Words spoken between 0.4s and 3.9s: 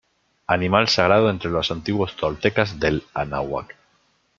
Animal sagrado entre los antiguos toltecas del anáhuac.